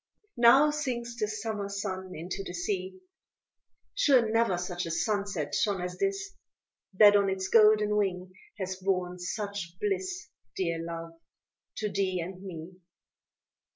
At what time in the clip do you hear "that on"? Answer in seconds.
6.95-7.29